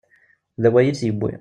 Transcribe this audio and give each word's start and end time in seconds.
D 0.61 0.63
awway 0.67 0.85
i 0.89 0.93
t-yewwi. 0.99 1.29